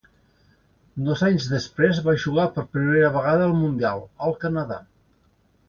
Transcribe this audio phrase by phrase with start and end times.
[1.09, 4.83] Dos anys després va jugar per primera vegada el Mundial, al Canadà.